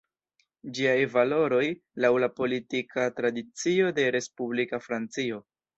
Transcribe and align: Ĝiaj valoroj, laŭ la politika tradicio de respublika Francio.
Ĝiaj 0.77 0.95
valoroj, 1.15 1.61
laŭ 2.05 2.11
la 2.25 2.31
politika 2.41 3.07
tradicio 3.21 3.95
de 4.01 4.11
respublika 4.19 4.87
Francio. 4.89 5.45